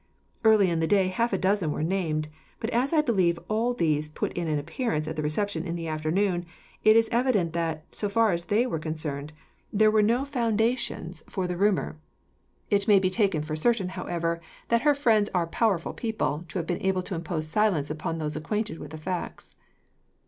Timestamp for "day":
0.87-1.09